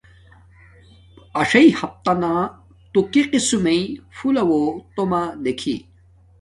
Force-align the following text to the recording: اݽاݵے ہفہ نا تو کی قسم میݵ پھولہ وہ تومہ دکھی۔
اݽاݵے 1.39 1.63
ہفہ 1.79 2.13
نا 2.21 2.33
تو 2.91 2.99
کی 3.11 3.21
قسم 3.31 3.59
میݵ 3.63 3.81
پھولہ 4.13 4.43
وہ 4.49 4.61
تومہ 4.95 5.21
دکھی۔ 5.43 5.75